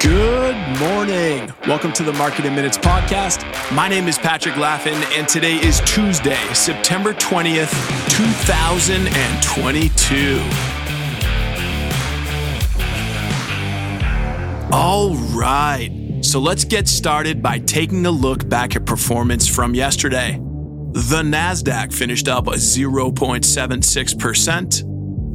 Good 0.00 0.56
morning. 0.78 1.52
Welcome 1.66 1.92
to 1.92 2.02
the 2.02 2.14
Market 2.14 2.46
in 2.46 2.54
Minutes 2.54 2.78
podcast. 2.78 3.44
My 3.70 3.86
name 3.86 4.08
is 4.08 4.16
Patrick 4.16 4.54
Laffin, 4.54 4.94
and 5.14 5.28
today 5.28 5.56
is 5.56 5.82
Tuesday, 5.84 6.42
September 6.54 7.12
20th, 7.12 7.70
2022. 8.08 10.40
All 14.74 15.14
right, 15.36 15.90
so 16.22 16.40
let's 16.40 16.64
get 16.64 16.88
started 16.88 17.42
by 17.42 17.58
taking 17.58 18.06
a 18.06 18.10
look 18.10 18.48
back 18.48 18.76
at 18.76 18.86
performance 18.86 19.46
from 19.46 19.74
yesterday. 19.74 20.38
The 20.92 21.22
Nasdaq 21.22 21.92
finished 21.92 22.26
up 22.26 22.46
0.76%. 22.46 24.89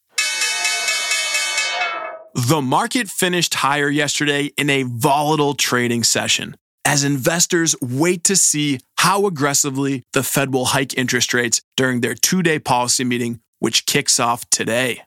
The 2.35 2.63
market 2.63 3.09
finished 3.09 3.55
higher 3.55 3.91
yesterday 3.91 4.53
in 4.57 4.71
a 4.71 4.85
volatile 4.85 5.55
trading 5.55 6.05
session 6.05 6.55
as 6.91 7.05
investors 7.05 7.77
wait 7.81 8.25
to 8.25 8.35
see 8.35 8.81
how 8.99 9.25
aggressively 9.27 10.03
the 10.13 10.25
Fed 10.25 10.53
will 10.53 10.65
hike 10.65 10.99
interest 10.99 11.33
rates 11.33 11.63
during 11.77 12.01
their 12.01 12.17
two 12.17 12.43
day 12.43 12.59
policy 12.59 13.05
meeting, 13.05 13.39
which 13.61 13.87
kicks 13.87 14.19
off 14.19 14.51
today. 14.51 15.03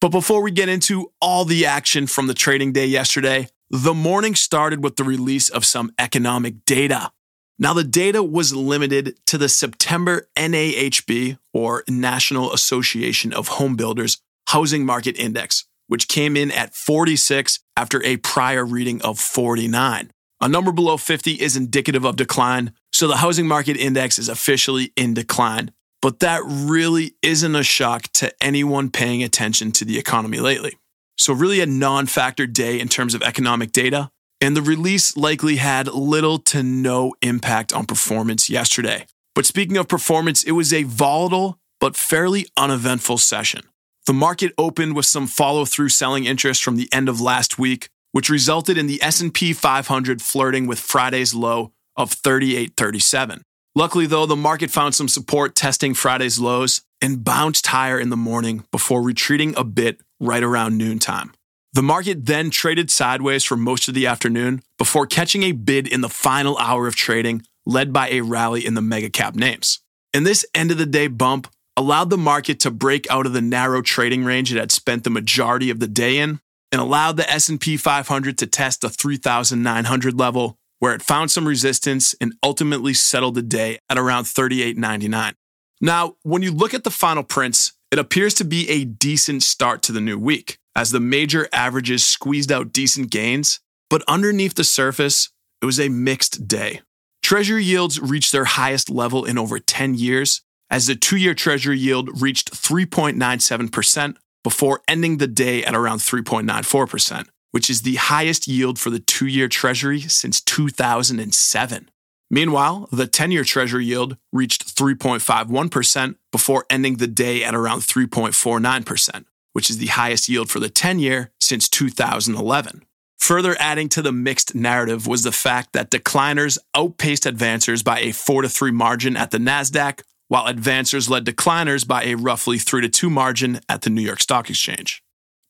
But 0.00 0.10
before 0.10 0.42
we 0.42 0.52
get 0.52 0.68
into 0.68 1.10
all 1.20 1.44
the 1.44 1.66
action 1.66 2.06
from 2.06 2.28
the 2.28 2.34
trading 2.34 2.70
day 2.70 2.86
yesterday, 2.86 3.48
the 3.68 3.94
morning 3.94 4.36
started 4.36 4.84
with 4.84 4.94
the 4.94 5.02
release 5.02 5.48
of 5.48 5.64
some 5.64 5.90
economic 5.98 6.64
data. 6.64 7.10
Now, 7.58 7.72
the 7.72 7.82
data 7.82 8.22
was 8.22 8.54
limited 8.54 9.18
to 9.26 9.38
the 9.38 9.48
September 9.48 10.28
NAHB, 10.36 11.36
or 11.52 11.82
National 11.88 12.52
Association 12.52 13.32
of 13.32 13.48
Home 13.48 13.74
Builders, 13.74 14.18
Housing 14.50 14.86
Market 14.86 15.18
Index, 15.18 15.64
which 15.88 16.06
came 16.06 16.36
in 16.36 16.52
at 16.52 16.76
46 16.76 17.58
after 17.76 18.00
a 18.04 18.18
prior 18.18 18.64
reading 18.64 19.02
of 19.02 19.18
49. 19.18 20.12
A 20.40 20.48
number 20.48 20.70
below 20.70 20.96
50 20.96 21.32
is 21.32 21.56
indicative 21.56 22.04
of 22.04 22.16
decline, 22.16 22.72
so 22.92 23.08
the 23.08 23.16
housing 23.16 23.46
market 23.46 23.76
index 23.76 24.18
is 24.18 24.28
officially 24.28 24.92
in 24.96 25.14
decline. 25.14 25.70
But 26.02 26.20
that 26.20 26.42
really 26.44 27.16
isn't 27.22 27.56
a 27.56 27.62
shock 27.62 28.04
to 28.14 28.32
anyone 28.40 28.90
paying 28.90 29.22
attention 29.22 29.72
to 29.72 29.84
the 29.84 29.98
economy 29.98 30.38
lately. 30.38 30.76
So, 31.16 31.32
really, 31.32 31.60
a 31.60 31.66
non 31.66 32.06
factor 32.06 32.46
day 32.46 32.78
in 32.78 32.88
terms 32.88 33.14
of 33.14 33.22
economic 33.22 33.72
data, 33.72 34.10
and 34.40 34.54
the 34.54 34.62
release 34.62 35.16
likely 35.16 35.56
had 35.56 35.88
little 35.88 36.38
to 36.40 36.62
no 36.62 37.14
impact 37.22 37.72
on 37.72 37.86
performance 37.86 38.50
yesterday. 38.50 39.06
But 39.34 39.46
speaking 39.46 39.78
of 39.78 39.88
performance, 39.88 40.42
it 40.42 40.52
was 40.52 40.72
a 40.72 40.82
volatile 40.82 41.58
but 41.80 41.96
fairly 41.96 42.46
uneventful 42.56 43.18
session. 43.18 43.62
The 44.06 44.12
market 44.12 44.52
opened 44.56 44.94
with 44.94 45.06
some 45.06 45.26
follow-through 45.26 45.88
selling 45.88 46.26
interest 46.26 46.62
from 46.62 46.76
the 46.76 46.88
end 46.92 47.08
of 47.08 47.20
last 47.20 47.58
week, 47.58 47.88
which 48.16 48.30
resulted 48.30 48.78
in 48.78 48.86
the 48.86 49.02
S&P 49.02 49.52
500 49.52 50.22
flirting 50.22 50.66
with 50.66 50.78
Friday's 50.78 51.34
low 51.34 51.74
of 51.98 52.12
3837. 52.12 53.42
Luckily 53.74 54.06
though, 54.06 54.24
the 54.24 54.34
market 54.34 54.70
found 54.70 54.94
some 54.94 55.06
support 55.06 55.54
testing 55.54 55.92
Friday's 55.92 56.40
lows 56.40 56.80
and 57.02 57.22
bounced 57.22 57.66
higher 57.66 58.00
in 58.00 58.08
the 58.08 58.16
morning 58.16 58.64
before 58.72 59.02
retreating 59.02 59.52
a 59.54 59.64
bit 59.64 60.00
right 60.18 60.42
around 60.42 60.78
noontime. 60.78 61.34
The 61.74 61.82
market 61.82 62.24
then 62.24 62.48
traded 62.48 62.90
sideways 62.90 63.44
for 63.44 63.54
most 63.54 63.86
of 63.86 63.92
the 63.92 64.06
afternoon 64.06 64.62
before 64.78 65.06
catching 65.06 65.42
a 65.42 65.52
bid 65.52 65.86
in 65.86 66.00
the 66.00 66.08
final 66.08 66.56
hour 66.56 66.86
of 66.86 66.96
trading 66.96 67.42
led 67.66 67.92
by 67.92 68.08
a 68.08 68.22
rally 68.22 68.64
in 68.64 68.72
the 68.72 68.80
mega 68.80 69.10
cap 69.10 69.34
names. 69.34 69.80
And 70.14 70.24
this 70.24 70.46
end 70.54 70.70
of 70.70 70.78
the 70.78 70.86
day 70.86 71.08
bump 71.08 71.48
allowed 71.76 72.08
the 72.08 72.16
market 72.16 72.60
to 72.60 72.70
break 72.70 73.06
out 73.10 73.26
of 73.26 73.34
the 73.34 73.42
narrow 73.42 73.82
trading 73.82 74.24
range 74.24 74.50
it 74.50 74.58
had 74.58 74.72
spent 74.72 75.04
the 75.04 75.10
majority 75.10 75.68
of 75.68 75.80
the 75.80 75.86
day 75.86 76.16
in 76.16 76.40
and 76.72 76.80
allowed 76.80 77.16
the 77.16 77.30
S&P 77.30 77.76
500 77.76 78.38
to 78.38 78.46
test 78.46 78.80
the 78.80 78.88
3900 78.88 80.18
level 80.18 80.58
where 80.78 80.94
it 80.94 81.02
found 81.02 81.30
some 81.30 81.48
resistance 81.48 82.14
and 82.20 82.34
ultimately 82.42 82.92
settled 82.92 83.34
the 83.34 83.42
day 83.42 83.78
at 83.88 83.98
around 83.98 84.24
38.99. 84.24 85.34
Now, 85.80 86.16
when 86.22 86.42
you 86.42 86.52
look 86.52 86.74
at 86.74 86.84
the 86.84 86.90
final 86.90 87.22
prints, 87.22 87.72
it 87.90 87.98
appears 87.98 88.34
to 88.34 88.44
be 88.44 88.68
a 88.68 88.84
decent 88.84 89.42
start 89.42 89.82
to 89.82 89.92
the 89.92 90.00
new 90.00 90.18
week 90.18 90.58
as 90.74 90.90
the 90.90 91.00
major 91.00 91.48
averages 91.52 92.04
squeezed 92.04 92.52
out 92.52 92.72
decent 92.72 93.10
gains, 93.10 93.60
but 93.88 94.02
underneath 94.06 94.54
the 94.54 94.64
surface, 94.64 95.30
it 95.62 95.66
was 95.66 95.80
a 95.80 95.88
mixed 95.88 96.46
day. 96.46 96.82
Treasury 97.22 97.64
yields 97.64 98.00
reached 98.00 98.32
their 98.32 98.44
highest 98.44 98.90
level 98.90 99.24
in 99.24 99.38
over 99.38 99.58
10 99.58 99.94
years 99.94 100.42
as 100.70 100.86
the 100.86 100.94
2-year 100.94 101.34
treasury 101.34 101.78
yield 101.78 102.20
reached 102.20 102.52
3.97% 102.52 104.16
before 104.46 104.80
ending 104.86 105.16
the 105.16 105.26
day 105.26 105.64
at 105.64 105.74
around 105.74 105.98
3.94%, 105.98 107.26
which 107.50 107.68
is 107.68 107.82
the 107.82 107.96
highest 107.96 108.46
yield 108.46 108.78
for 108.78 108.90
the 108.90 109.00
two 109.00 109.26
year 109.26 109.48
Treasury 109.48 109.98
since 110.02 110.40
2007. 110.40 111.90
Meanwhile, 112.30 112.88
the 112.92 113.08
10 113.08 113.32
year 113.32 113.42
Treasury 113.42 113.86
yield 113.86 114.16
reached 114.32 114.76
3.51% 114.76 116.14
before 116.30 116.64
ending 116.70 116.98
the 116.98 117.08
day 117.08 117.42
at 117.42 117.56
around 117.56 117.80
3.49%, 117.80 119.24
which 119.52 119.68
is 119.68 119.78
the 119.78 119.86
highest 119.86 120.28
yield 120.28 120.48
for 120.48 120.60
the 120.60 120.70
10 120.70 121.00
year 121.00 121.32
since 121.40 121.68
2011. 121.68 122.84
Further 123.18 123.56
adding 123.58 123.88
to 123.88 124.00
the 124.00 124.12
mixed 124.12 124.54
narrative 124.54 125.08
was 125.08 125.24
the 125.24 125.32
fact 125.32 125.72
that 125.72 125.90
decliners 125.90 126.56
outpaced 126.72 127.24
advancers 127.24 127.82
by 127.82 127.98
a 127.98 128.12
4 128.12 128.42
to 128.42 128.48
3 128.48 128.70
margin 128.70 129.16
at 129.16 129.32
the 129.32 129.38
NASDAQ, 129.38 130.02
while 130.28 130.46
advancers 130.46 131.08
led 131.08 131.24
decliners 131.24 131.86
by 131.86 132.04
a 132.04 132.14
roughly 132.14 132.58
3 132.58 132.82
to 132.82 132.88
2 132.88 133.10
margin 133.10 133.60
at 133.68 133.82
the 133.82 133.90
New 133.90 134.02
York 134.02 134.20
Stock 134.20 134.50
Exchange. 134.50 135.02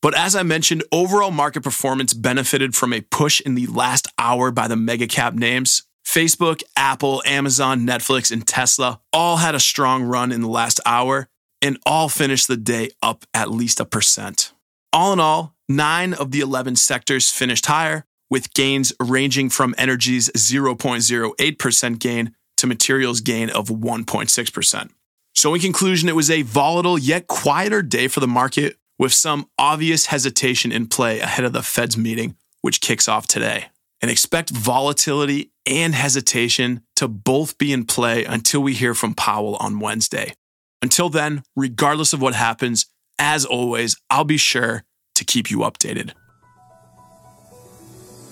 But 0.02 0.16
as 0.16 0.36
I 0.36 0.42
mentioned, 0.42 0.84
overall 0.92 1.30
market 1.30 1.62
performance 1.62 2.12
benefited 2.12 2.74
from 2.74 2.92
a 2.92 3.00
push 3.00 3.40
in 3.40 3.54
the 3.54 3.66
last 3.66 4.06
hour 4.18 4.50
by 4.50 4.68
the 4.68 4.76
mega 4.76 5.06
cap 5.06 5.34
names. 5.34 5.82
Facebook, 6.06 6.62
Apple, 6.76 7.22
Amazon, 7.26 7.80
Netflix, 7.80 8.30
and 8.30 8.46
Tesla 8.46 9.00
all 9.12 9.38
had 9.38 9.54
a 9.54 9.60
strong 9.60 10.04
run 10.04 10.30
in 10.30 10.42
the 10.42 10.48
last 10.48 10.78
hour 10.86 11.28
and 11.60 11.78
all 11.84 12.08
finished 12.08 12.46
the 12.46 12.56
day 12.56 12.90
up 13.02 13.24
at 13.34 13.50
least 13.50 13.80
a 13.80 13.84
percent. 13.84 14.52
All 14.92 15.12
in 15.12 15.20
all, 15.20 15.54
nine 15.68 16.14
of 16.14 16.30
the 16.30 16.40
11 16.40 16.76
sectors 16.76 17.30
finished 17.30 17.66
higher, 17.66 18.04
with 18.30 18.54
gains 18.54 18.92
ranging 19.00 19.50
from 19.50 19.74
energy's 19.78 20.30
0.08% 20.30 21.98
gain 21.98 22.34
to 22.56 22.66
materials 22.66 23.20
gain 23.20 23.50
of 23.50 23.68
1.6%. 23.68 24.90
So, 25.34 25.54
in 25.54 25.60
conclusion, 25.60 26.08
it 26.08 26.16
was 26.16 26.30
a 26.30 26.42
volatile 26.42 26.98
yet 26.98 27.26
quieter 27.26 27.82
day 27.82 28.08
for 28.08 28.20
the 28.20 28.26
market 28.26 28.78
with 28.98 29.12
some 29.12 29.48
obvious 29.58 30.06
hesitation 30.06 30.72
in 30.72 30.86
play 30.86 31.20
ahead 31.20 31.44
of 31.44 31.52
the 31.52 31.62
Fed's 31.62 31.96
meeting, 31.96 32.36
which 32.62 32.80
kicks 32.80 33.08
off 33.08 33.26
today. 33.26 33.66
And 34.00 34.10
expect 34.10 34.50
volatility 34.50 35.52
and 35.66 35.94
hesitation 35.94 36.82
to 36.96 37.08
both 37.08 37.58
be 37.58 37.72
in 37.72 37.84
play 37.84 38.24
until 38.24 38.62
we 38.62 38.74
hear 38.74 38.94
from 38.94 39.14
Powell 39.14 39.56
on 39.56 39.80
Wednesday. 39.80 40.34
Until 40.82 41.08
then, 41.08 41.42
regardless 41.54 42.12
of 42.12 42.20
what 42.20 42.34
happens, 42.34 42.86
as 43.18 43.44
always, 43.44 43.96
I'll 44.10 44.24
be 44.24 44.36
sure 44.36 44.84
to 45.14 45.24
keep 45.24 45.50
you 45.50 45.58
updated. 45.58 46.12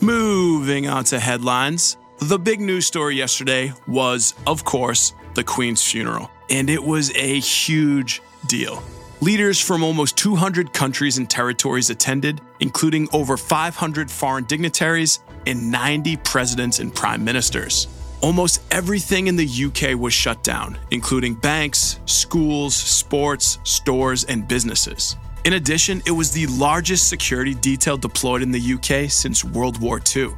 Moving 0.00 0.86
on 0.86 1.04
to 1.04 1.18
headlines. 1.18 1.96
The 2.18 2.38
big 2.38 2.60
news 2.60 2.86
story 2.86 3.16
yesterday 3.16 3.72
was, 3.88 4.34
of 4.46 4.64
course, 4.64 5.14
the 5.34 5.42
Queen's 5.42 5.82
funeral, 5.82 6.30
and 6.48 6.70
it 6.70 6.82
was 6.82 7.10
a 7.16 7.40
huge 7.40 8.22
deal. 8.46 8.82
Leaders 9.20 9.58
from 9.58 9.82
almost 9.82 10.16
200 10.16 10.72
countries 10.72 11.18
and 11.18 11.28
territories 11.28 11.90
attended, 11.90 12.40
including 12.60 13.08
over 13.12 13.36
500 13.36 14.10
foreign 14.10 14.44
dignitaries 14.44 15.20
and 15.46 15.70
90 15.72 16.16
presidents 16.18 16.78
and 16.78 16.94
prime 16.94 17.24
ministers. 17.24 17.88
Almost 18.20 18.62
everything 18.70 19.26
in 19.26 19.36
the 19.36 19.46
UK 19.46 19.98
was 19.98 20.14
shut 20.14 20.42
down, 20.44 20.78
including 20.92 21.34
banks, 21.34 21.98
schools, 22.06 22.76
sports, 22.76 23.58
stores, 23.64 24.24
and 24.24 24.46
businesses. 24.46 25.16
In 25.44 25.54
addition, 25.54 26.00
it 26.06 26.12
was 26.12 26.30
the 26.30 26.46
largest 26.46 27.08
security 27.08 27.54
detail 27.54 27.96
deployed 27.96 28.40
in 28.40 28.52
the 28.52 28.74
UK 28.74 29.10
since 29.10 29.44
World 29.44 29.80
War 29.80 30.00
II. 30.14 30.32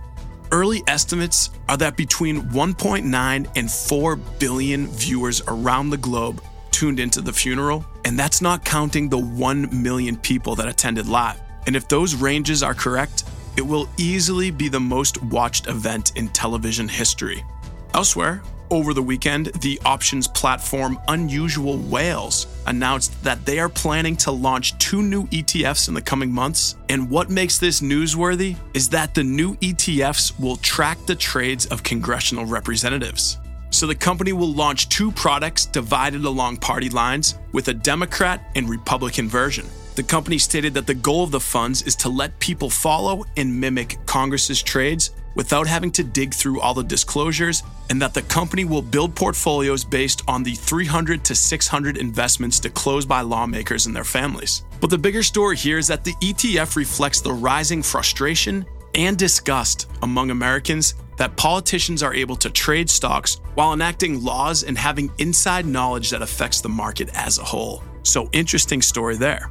Early 0.56 0.82
estimates 0.86 1.50
are 1.68 1.76
that 1.76 1.98
between 1.98 2.40
1.9 2.44 3.46
and 3.56 3.70
4 3.70 4.16
billion 4.16 4.86
viewers 4.86 5.42
around 5.46 5.90
the 5.90 5.98
globe 5.98 6.42
tuned 6.70 6.98
into 6.98 7.20
the 7.20 7.30
funeral, 7.30 7.84
and 8.06 8.18
that's 8.18 8.40
not 8.40 8.64
counting 8.64 9.10
the 9.10 9.18
1 9.18 9.82
million 9.82 10.16
people 10.16 10.54
that 10.54 10.66
attended 10.66 11.08
live. 11.08 11.38
And 11.66 11.76
if 11.76 11.88
those 11.88 12.14
ranges 12.14 12.62
are 12.62 12.72
correct, 12.72 13.24
it 13.58 13.66
will 13.66 13.86
easily 13.98 14.50
be 14.50 14.70
the 14.70 14.80
most 14.80 15.22
watched 15.24 15.66
event 15.66 16.16
in 16.16 16.28
television 16.28 16.88
history. 16.88 17.44
Elsewhere, 17.92 18.42
over 18.70 18.94
the 18.94 19.02
weekend, 19.02 19.46
the 19.60 19.80
options 19.84 20.28
platform 20.28 20.98
Unusual 21.08 21.78
Whales 21.78 22.46
announced 22.66 23.22
that 23.24 23.44
they 23.44 23.58
are 23.58 23.68
planning 23.68 24.16
to 24.18 24.30
launch 24.30 24.76
two 24.78 25.02
new 25.02 25.26
ETFs 25.28 25.88
in 25.88 25.94
the 25.94 26.02
coming 26.02 26.32
months. 26.32 26.76
And 26.88 27.10
what 27.10 27.30
makes 27.30 27.58
this 27.58 27.80
newsworthy 27.80 28.56
is 28.74 28.88
that 28.90 29.14
the 29.14 29.24
new 29.24 29.54
ETFs 29.56 30.38
will 30.38 30.56
track 30.56 30.98
the 31.06 31.14
trades 31.14 31.66
of 31.66 31.82
congressional 31.82 32.46
representatives. 32.46 33.38
So 33.70 33.86
the 33.86 33.94
company 33.94 34.32
will 34.32 34.52
launch 34.52 34.88
two 34.88 35.10
products 35.12 35.66
divided 35.66 36.24
along 36.24 36.58
party 36.58 36.88
lines 36.88 37.34
with 37.52 37.68
a 37.68 37.74
Democrat 37.74 38.50
and 38.54 38.68
Republican 38.68 39.28
version. 39.28 39.66
The 39.96 40.02
company 40.02 40.38
stated 40.38 40.74
that 40.74 40.86
the 40.86 40.94
goal 40.94 41.24
of 41.24 41.30
the 41.30 41.40
funds 41.40 41.82
is 41.82 41.96
to 41.96 42.08
let 42.08 42.38
people 42.38 42.68
follow 42.68 43.24
and 43.36 43.60
mimic 43.60 43.98
Congress's 44.06 44.62
trades 44.62 45.10
without 45.36 45.68
having 45.68 45.92
to 45.92 46.02
dig 46.02 46.34
through 46.34 46.60
all 46.60 46.74
the 46.74 46.82
disclosures, 46.82 47.62
and 47.90 48.02
that 48.02 48.14
the 48.14 48.22
company 48.22 48.64
will 48.64 48.82
build 48.82 49.14
portfolios 49.14 49.84
based 49.84 50.22
on 50.26 50.42
the 50.42 50.54
300 50.54 51.24
to 51.24 51.34
600 51.34 51.96
investments 51.98 52.58
disclosed 52.58 53.08
by 53.08 53.20
lawmakers 53.20 53.86
and 53.86 53.94
their 53.94 54.02
families. 54.02 54.64
But 54.80 54.90
the 54.90 54.98
bigger 54.98 55.22
story 55.22 55.56
here 55.56 55.78
is 55.78 55.86
that 55.86 56.02
the 56.02 56.14
ETF 56.14 56.74
reflects 56.74 57.20
the 57.20 57.32
rising 57.32 57.82
frustration 57.82 58.66
and 58.94 59.16
disgust 59.16 59.88
among 60.02 60.30
Americans 60.30 60.94
that 61.18 61.36
politicians 61.36 62.02
are 62.02 62.14
able 62.14 62.36
to 62.36 62.50
trade 62.50 62.90
stocks 62.90 63.40
while 63.54 63.72
enacting 63.72 64.22
laws 64.22 64.64
and 64.64 64.76
having 64.76 65.10
inside 65.18 65.66
knowledge 65.66 66.10
that 66.10 66.22
affects 66.22 66.60
the 66.60 66.68
market 66.68 67.08
as 67.14 67.38
a 67.38 67.44
whole. 67.44 67.82
So, 68.02 68.28
interesting 68.32 68.82
story 68.82 69.16
there. 69.16 69.50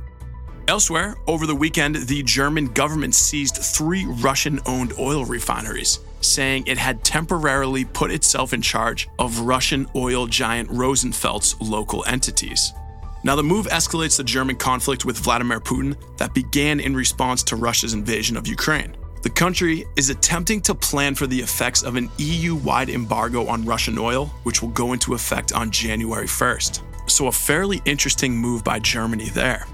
Elsewhere, 0.68 1.16
over 1.28 1.46
the 1.46 1.56
weekend, 1.56 1.96
the 1.96 2.24
German 2.24 2.66
government 2.66 3.14
seized 3.14 3.58
three 3.58 4.06
Russian 4.06 4.60
owned 4.66 4.94
oil 4.98 5.24
refineries, 5.24 6.00
saying 6.22 6.64
it 6.66 6.80
had 6.80 7.04
temporarily 7.04 7.86
put 7.86 8.10
itself 8.10 8.52
in 8.52 8.64
charge 8.64 9.08
of 9.20 9.42
Russian 9.42 9.86
oil 9.96 10.26
giant 10.26 10.68
Rosneft's 10.72 11.56
local 11.62 12.04
entities. 12.08 12.74
Now, 13.24 13.36
the 13.36 13.44
move 13.44 13.68
escalates 13.68 14.18
the 14.18 14.24
German 14.24 14.56
conflict 14.56 15.06
with 15.06 15.20
Vladimir 15.20 15.60
Putin 15.60 15.96
that 16.18 16.34
began 16.34 16.80
in 16.80 16.96
response 16.96 17.44
to 17.44 17.56
Russia's 17.56 17.94
invasion 17.94 18.36
of 18.36 18.48
Ukraine. 18.48 18.98
The 19.22 19.30
country 19.30 19.86
is 19.96 20.10
attempting 20.10 20.62
to 20.62 20.74
plan 20.74 21.14
for 21.14 21.28
the 21.28 21.40
effects 21.40 21.84
of 21.84 21.96
an 21.96 22.10
EU 22.18 22.56
wide 22.56 22.90
embargo 22.90 23.46
on 23.48 23.66
Russian 23.66 24.00
oil, 24.00 24.28
which 24.44 24.64
will 24.64 24.70
go 24.70 24.94
into 24.94 25.14
effect 25.14 25.54
on 25.54 25.70
January 25.70 26.28
1st. 26.28 26.82
So, 27.08 27.28
a 27.28 27.32
fairly 27.32 27.84
interesting 27.86 28.36
move 28.36 28.64
by 28.64 28.80
Germany 28.80 29.30
there. 29.30 29.68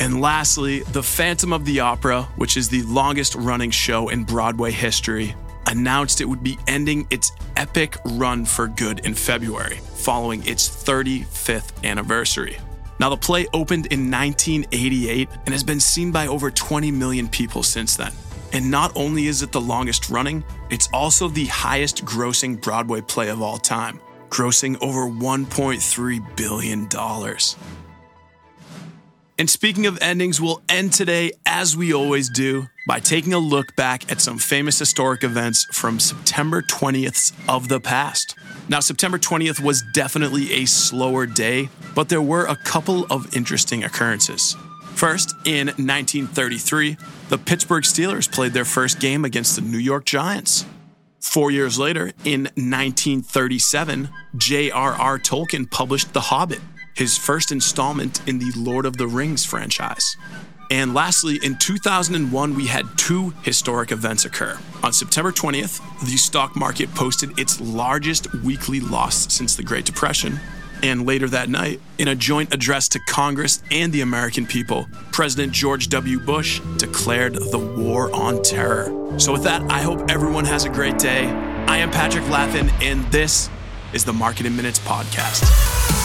And 0.00 0.20
lastly, 0.20 0.80
The 0.80 1.02
Phantom 1.02 1.52
of 1.52 1.64
the 1.64 1.80
Opera, 1.80 2.22
which 2.36 2.56
is 2.56 2.68
the 2.68 2.82
longest 2.82 3.34
running 3.34 3.70
show 3.70 4.08
in 4.10 4.24
Broadway 4.24 4.70
history, 4.70 5.34
announced 5.66 6.20
it 6.20 6.24
would 6.24 6.42
be 6.42 6.58
ending 6.66 7.06
its 7.10 7.32
epic 7.56 7.96
run 8.04 8.44
for 8.44 8.68
good 8.68 9.04
in 9.04 9.14
February, 9.14 9.76
following 9.96 10.46
its 10.46 10.68
35th 10.68 11.84
anniversary. 11.84 12.58
Now, 13.00 13.10
the 13.10 13.16
play 13.16 13.46
opened 13.52 13.86
in 13.86 14.10
1988 14.10 15.28
and 15.46 15.48
has 15.48 15.62
been 15.62 15.80
seen 15.80 16.10
by 16.10 16.26
over 16.26 16.50
20 16.50 16.90
million 16.90 17.28
people 17.28 17.62
since 17.62 17.96
then. 17.96 18.12
And 18.52 18.70
not 18.70 18.92
only 18.96 19.26
is 19.26 19.42
it 19.42 19.52
the 19.52 19.60
longest 19.60 20.10
running, 20.10 20.42
it's 20.70 20.88
also 20.92 21.28
the 21.28 21.46
highest 21.46 22.04
grossing 22.04 22.60
Broadway 22.60 23.00
play 23.02 23.28
of 23.28 23.42
all 23.42 23.58
time, 23.58 24.00
grossing 24.30 24.76
over 24.80 25.02
$1.3 25.02 26.36
billion. 26.36 26.88
And 29.40 29.48
speaking 29.48 29.86
of 29.86 29.96
endings, 30.02 30.40
we'll 30.40 30.62
end 30.68 30.92
today, 30.92 31.30
as 31.46 31.76
we 31.76 31.94
always 31.94 32.28
do, 32.28 32.66
by 32.88 32.98
taking 32.98 33.32
a 33.32 33.38
look 33.38 33.76
back 33.76 34.10
at 34.10 34.20
some 34.20 34.36
famous 34.36 34.80
historic 34.80 35.22
events 35.22 35.64
from 35.66 36.00
September 36.00 36.60
20th 36.60 37.32
of 37.48 37.68
the 37.68 37.78
past. 37.78 38.34
Now, 38.68 38.80
September 38.80 39.16
20th 39.16 39.60
was 39.60 39.84
definitely 39.94 40.52
a 40.54 40.64
slower 40.64 41.24
day, 41.24 41.68
but 41.94 42.08
there 42.08 42.20
were 42.20 42.46
a 42.46 42.56
couple 42.56 43.06
of 43.10 43.32
interesting 43.36 43.84
occurrences. 43.84 44.56
First, 44.94 45.36
in 45.44 45.68
1933, 45.68 46.96
the 47.28 47.38
Pittsburgh 47.38 47.84
Steelers 47.84 48.30
played 48.30 48.54
their 48.54 48.64
first 48.64 48.98
game 48.98 49.24
against 49.24 49.54
the 49.54 49.62
New 49.62 49.78
York 49.78 50.04
Giants. 50.04 50.64
Four 51.20 51.52
years 51.52 51.78
later, 51.78 52.12
in 52.24 52.44
1937, 52.56 54.08
J.R.R. 54.36 55.18
Tolkien 55.20 55.70
published 55.70 56.12
The 56.12 56.22
Hobbit, 56.22 56.60
his 56.98 57.16
first 57.16 57.52
installment 57.52 58.20
in 58.28 58.40
the 58.40 58.50
Lord 58.56 58.84
of 58.84 58.96
the 58.96 59.06
Rings 59.06 59.44
franchise. 59.44 60.16
And 60.68 60.94
lastly, 60.94 61.38
in 61.44 61.56
2001, 61.56 62.56
we 62.56 62.66
had 62.66 62.86
two 62.96 63.30
historic 63.42 63.92
events 63.92 64.24
occur. 64.24 64.58
On 64.82 64.92
September 64.92 65.30
20th, 65.30 65.80
the 66.00 66.16
stock 66.16 66.56
market 66.56 66.92
posted 66.96 67.38
its 67.38 67.60
largest 67.60 68.34
weekly 68.42 68.80
loss 68.80 69.32
since 69.32 69.54
the 69.54 69.62
Great 69.62 69.84
Depression. 69.84 70.40
And 70.82 71.06
later 71.06 71.28
that 71.28 71.48
night, 71.48 71.80
in 71.98 72.08
a 72.08 72.16
joint 72.16 72.52
address 72.52 72.88
to 72.88 73.00
Congress 73.06 73.62
and 73.70 73.92
the 73.92 74.00
American 74.00 74.44
people, 74.44 74.88
President 75.12 75.52
George 75.52 75.88
W. 75.90 76.18
Bush 76.18 76.60
declared 76.78 77.34
the 77.34 77.58
war 77.58 78.12
on 78.12 78.42
terror. 78.42 78.86
So, 79.20 79.32
with 79.32 79.44
that, 79.44 79.62
I 79.70 79.82
hope 79.82 80.10
everyone 80.10 80.44
has 80.46 80.64
a 80.64 80.68
great 80.68 80.98
day. 80.98 81.26
I 81.68 81.78
am 81.78 81.92
Patrick 81.92 82.24
Laffin, 82.24 82.70
and 82.82 83.04
this 83.12 83.50
is 83.92 84.04
the 84.04 84.12
Market 84.12 84.46
in 84.46 84.56
Minutes 84.56 84.80
podcast. 84.80 85.97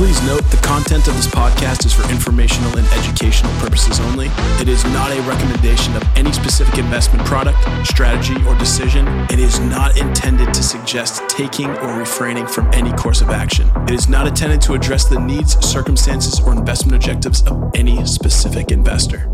Please 0.00 0.22
note 0.22 0.42
the 0.44 0.56
content 0.62 1.06
of 1.08 1.14
this 1.14 1.26
podcast 1.26 1.84
is 1.84 1.92
for 1.92 2.10
informational 2.10 2.74
and 2.78 2.86
educational 2.88 3.52
purposes 3.60 4.00
only. 4.00 4.28
It 4.58 4.66
is 4.66 4.82
not 4.84 5.12
a 5.12 5.20
recommendation 5.28 5.94
of 5.94 6.02
any 6.16 6.32
specific 6.32 6.78
investment 6.78 7.26
product, 7.26 7.58
strategy, 7.86 8.34
or 8.46 8.54
decision. 8.54 9.06
It 9.28 9.38
is 9.38 9.60
not 9.60 9.98
intended 9.98 10.54
to 10.54 10.62
suggest 10.62 11.28
taking 11.28 11.68
or 11.68 11.98
refraining 11.98 12.46
from 12.46 12.72
any 12.72 12.92
course 12.92 13.20
of 13.20 13.28
action. 13.28 13.70
It 13.88 13.90
is 13.90 14.08
not 14.08 14.26
intended 14.26 14.62
to 14.62 14.72
address 14.72 15.04
the 15.04 15.20
needs, 15.20 15.62
circumstances, 15.62 16.40
or 16.40 16.52
investment 16.54 16.96
objectives 16.96 17.42
of 17.42 17.70
any 17.74 18.02
specific 18.06 18.70
investor. 18.70 19.28